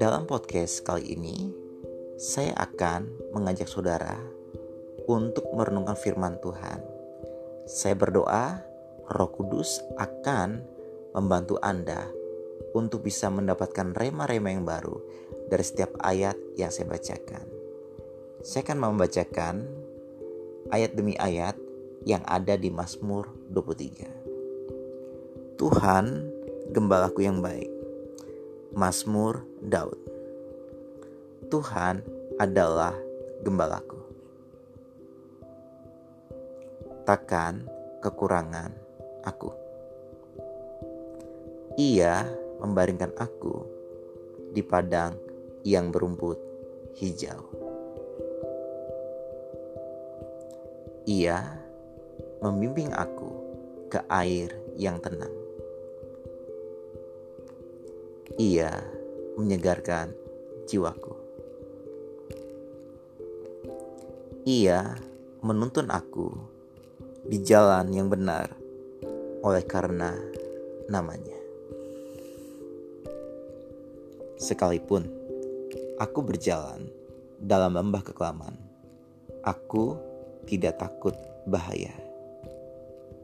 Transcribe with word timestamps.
Dalam 0.00 0.24
podcast 0.24 0.80
kali 0.80 1.12
ini, 1.12 1.52
saya 2.16 2.56
akan 2.56 3.36
mengajak 3.36 3.68
saudara 3.68 4.16
untuk 5.04 5.44
merenungkan 5.52 5.92
firman 5.92 6.40
Tuhan. 6.40 6.80
Saya 7.68 7.92
berdoa, 7.92 8.64
Roh 9.12 9.28
Kudus 9.28 9.84
akan 10.00 10.64
membantu 11.12 11.60
Anda 11.60 12.08
untuk 12.72 13.04
bisa 13.04 13.28
mendapatkan 13.28 13.92
rema-rema 13.92 14.56
yang 14.56 14.64
baru 14.64 14.96
dari 15.52 15.64
setiap 15.68 16.00
ayat 16.00 16.40
yang 16.56 16.72
saya 16.72 16.88
bacakan. 16.88 17.44
Saya 18.40 18.64
akan 18.64 18.88
membacakan 18.88 19.68
ayat 20.72 20.96
demi 20.96 21.12
ayat 21.20 21.60
yang 22.08 22.24
ada 22.24 22.56
di 22.56 22.72
Mazmur 22.72 23.28
23. 23.52 24.19
Tuhan, 25.60 26.24
gembalaku 26.72 27.20
yang 27.20 27.44
baik. 27.44 27.68
Mazmur 28.72 29.44
Daud. 29.60 30.00
Tuhan 31.52 32.00
adalah 32.40 32.96
gembalaku. 33.44 34.00
Takkan 37.04 37.68
kekurangan 38.00 38.72
aku. 39.20 39.52
Ia 41.76 42.24
membaringkan 42.64 43.12
aku 43.20 43.60
di 44.56 44.64
padang 44.64 45.12
yang 45.60 45.92
berumput 45.92 46.40
hijau. 46.96 47.44
Ia 51.04 51.36
membimbing 52.40 52.96
aku 52.96 53.28
ke 53.92 54.00
air 54.08 54.56
yang 54.80 54.96
tenang 55.04 55.39
ia 58.38 58.70
menyegarkan 59.34 60.14
jiwaku. 60.70 61.14
Ia 64.46 64.94
menuntun 65.42 65.90
aku 65.90 66.30
di 67.26 67.42
jalan 67.42 67.90
yang 67.90 68.06
benar 68.06 68.54
oleh 69.42 69.64
karena 69.66 70.14
namanya. 70.86 71.38
Sekalipun 74.40 75.04
aku 76.00 76.18
berjalan 76.24 76.88
dalam 77.40 77.76
lembah 77.76 78.04
kekelaman, 78.04 78.56
aku 79.44 79.96
tidak 80.48 80.80
takut 80.80 81.12
bahaya, 81.44 81.92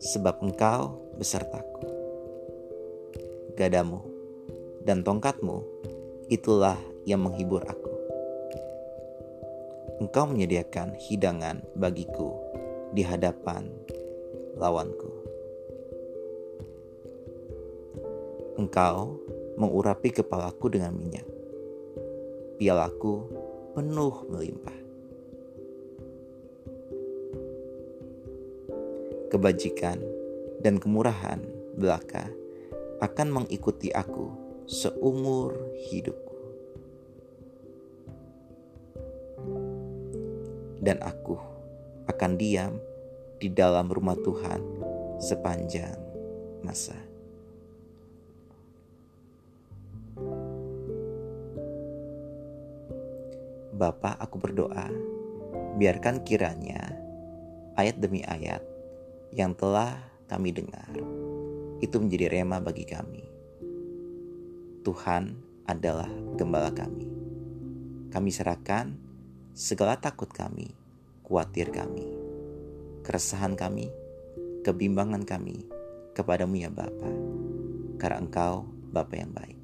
sebab 0.00 0.40
engkau 0.44 1.00
besertaku. 1.16 1.84
Gadamu 3.56 4.17
dan 4.88 5.04
tongkatmu, 5.04 5.60
itulah 6.32 6.80
yang 7.04 7.20
menghibur 7.20 7.60
aku. 7.68 7.92
Engkau 10.00 10.24
menyediakan 10.32 10.96
hidangan 10.96 11.60
bagiku 11.76 12.32
di 12.96 13.04
hadapan 13.04 13.68
lawanku. 14.56 15.12
Engkau 18.56 19.20
mengurapi 19.60 20.08
kepalaku 20.08 20.72
dengan 20.72 20.96
minyak. 20.96 21.28
Pialaku 22.56 23.28
penuh 23.76 24.24
melimpah. 24.32 24.78
Kebajikan 29.28 30.00
dan 30.64 30.80
kemurahan 30.80 31.44
belaka 31.76 32.32
akan 33.04 33.28
mengikuti 33.44 33.92
aku 33.92 34.47
seumur 34.68 35.56
hidupku. 35.88 36.36
Dan 40.84 41.00
aku 41.00 41.40
akan 42.04 42.36
diam 42.36 42.76
di 43.40 43.48
dalam 43.48 43.88
rumah 43.88 44.12
Tuhan 44.20 44.60
sepanjang 45.24 45.96
masa. 46.60 47.00
Bapa, 53.72 54.20
aku 54.20 54.36
berdoa, 54.36 54.92
biarkan 55.80 56.20
kiranya 56.28 56.92
ayat 57.80 57.96
demi 57.96 58.20
ayat 58.20 58.60
yang 59.32 59.56
telah 59.56 59.96
kami 60.28 60.52
dengar 60.52 60.92
itu 61.80 61.96
menjadi 61.96 62.36
rema 62.36 62.60
bagi 62.60 62.84
kami 62.84 63.37
Tuhan 64.88 65.36
adalah 65.68 66.08
gembala 66.40 66.72
kami. 66.72 67.04
Kami 68.08 68.32
serahkan 68.32 68.96
segala 69.52 70.00
takut 70.00 70.32
kami, 70.32 70.72
khawatir 71.28 71.68
kami, 71.68 72.08
keresahan 73.04 73.52
kami, 73.52 73.92
kebimbangan 74.64 75.28
kami 75.28 75.68
kepadamu 76.16 76.56
ya 76.56 76.72
Bapa, 76.72 77.12
karena 78.00 78.16
Engkau 78.16 78.64
Bapa 78.88 79.12
yang 79.12 79.28
baik. 79.36 79.60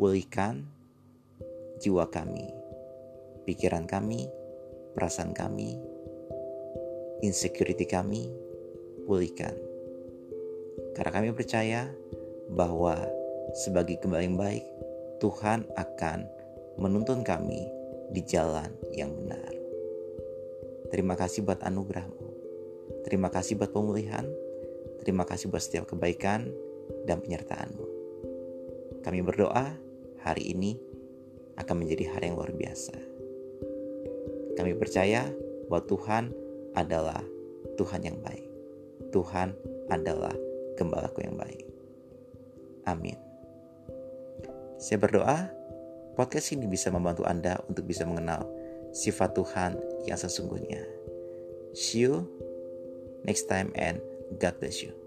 Pulihkan 0.00 0.64
jiwa 1.84 2.08
kami, 2.08 2.48
pikiran 3.44 3.84
kami, 3.84 4.32
perasaan 4.96 5.36
kami, 5.36 5.76
insecurity 7.20 7.84
kami, 7.84 8.32
pulihkan. 9.04 9.52
Karena 10.96 11.20
kami 11.20 11.36
percaya 11.36 11.92
bahwa 12.48 13.23
sebagai 13.54 14.02
kembali 14.02 14.34
baik, 14.34 14.66
Tuhan 15.22 15.62
akan 15.78 16.26
menuntun 16.74 17.22
kami 17.22 17.62
di 18.10 18.20
jalan 18.26 18.68
yang 18.90 19.14
benar. 19.14 19.54
Terima 20.90 21.14
kasih 21.14 21.46
buat 21.46 21.62
anugerahmu. 21.62 22.26
Terima 23.06 23.30
kasih 23.30 23.54
buat 23.54 23.70
pemulihan. 23.70 24.26
Terima 25.06 25.22
kasih 25.22 25.48
buat 25.54 25.62
setiap 25.62 25.86
kebaikan 25.86 26.50
dan 27.06 27.22
penyertaanmu. 27.22 27.86
Kami 29.06 29.20
berdoa 29.22 29.70
hari 30.26 30.50
ini 30.50 30.74
akan 31.54 31.86
menjadi 31.86 32.10
hari 32.10 32.32
yang 32.32 32.36
luar 32.40 32.50
biasa. 32.50 32.96
Kami 34.58 34.72
percaya 34.74 35.30
bahwa 35.70 35.82
Tuhan 35.86 36.24
adalah 36.74 37.22
Tuhan 37.78 38.02
yang 38.02 38.18
baik. 38.18 38.50
Tuhan 39.14 39.54
adalah 39.90 40.34
gembalaku 40.74 41.22
yang 41.22 41.38
baik. 41.38 41.66
Amin. 42.86 43.33
Saya 44.84 45.00
berdoa 45.00 45.48
podcast 46.12 46.52
ini 46.52 46.68
bisa 46.68 46.92
membantu 46.92 47.24
Anda 47.24 47.56
untuk 47.72 47.88
bisa 47.88 48.04
mengenal 48.04 48.44
sifat 48.92 49.32
Tuhan 49.32 49.80
yang 50.04 50.20
sesungguhnya. 50.20 50.84
See 51.72 52.04
you 52.04 52.28
next 53.24 53.48
time 53.48 53.72
and 53.80 54.04
God 54.36 54.60
bless 54.60 54.84
you. 54.84 55.03